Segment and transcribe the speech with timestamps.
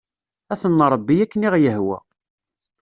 [0.51, 1.97] Ad ten-nṛebbi akken i ɣ-yehwa.